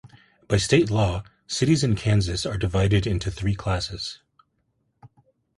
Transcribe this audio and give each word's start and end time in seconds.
By 0.47 0.57
State 0.57 0.89
law, 0.89 1.21
cities 1.45 1.83
in 1.83 1.95
Kansas 1.95 2.43
are 2.43 2.57
divided 2.57 3.05
into 3.05 3.29
three 3.29 3.53
classes. 3.53 4.17